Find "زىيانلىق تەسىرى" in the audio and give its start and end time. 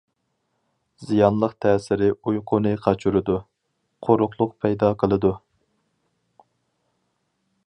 1.09-2.09